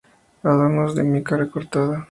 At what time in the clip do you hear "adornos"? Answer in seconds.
0.41-0.95